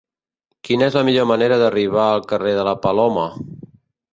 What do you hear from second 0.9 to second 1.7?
és la millor manera